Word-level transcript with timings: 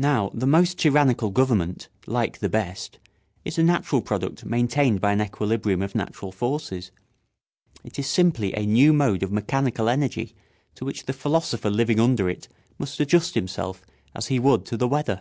Now 0.00 0.30
the 0.32 0.46
most 0.46 0.78
tyrannical 0.78 1.28
government, 1.28 1.90
like 2.06 2.38
the 2.38 2.48
best, 2.48 2.98
is 3.44 3.58
a 3.58 3.62
natural 3.62 4.00
product 4.00 4.46
maintained 4.46 5.02
by 5.02 5.12
an 5.12 5.20
equilibrium 5.20 5.82
of 5.82 5.94
natural 5.94 6.32
forces. 6.32 6.90
It 7.84 7.98
is 7.98 8.06
simply 8.06 8.54
a 8.54 8.64
new 8.64 8.94
mode 8.94 9.22
of 9.22 9.30
mechanical 9.30 9.90
energy 9.90 10.34
to 10.76 10.86
which 10.86 11.04
the 11.04 11.12
philosopher 11.12 11.68
living 11.68 12.00
under 12.00 12.30
it 12.30 12.48
must 12.78 12.98
adjust 12.98 13.34
himself 13.34 13.82
as 14.14 14.28
he 14.28 14.38
would 14.38 14.64
to 14.64 14.76
the 14.78 14.88
weather. 14.88 15.20